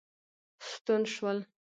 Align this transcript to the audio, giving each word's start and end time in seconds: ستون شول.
ستون 0.69 1.01
شول. 1.13 1.37